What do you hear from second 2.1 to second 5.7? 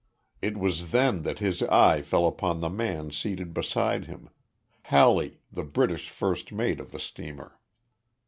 upon the man seated beside him Halley, the